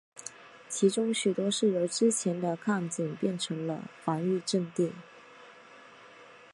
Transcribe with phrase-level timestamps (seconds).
[0.67, 4.91] 其中许多是由之前的矿井变成了防御阵地。